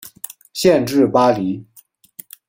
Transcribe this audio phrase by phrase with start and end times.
[0.53, 1.63] 县治巴黎。